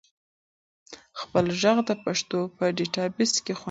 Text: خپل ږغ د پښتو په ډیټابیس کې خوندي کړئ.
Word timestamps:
خپل 1.21 1.45
ږغ 1.61 1.77
د 1.87 1.91
پښتو 2.03 2.39
په 2.55 2.63
ډیټابیس 2.77 3.31
کې 3.33 3.41
خوندي 3.41 3.49
کړئ. 3.55 3.59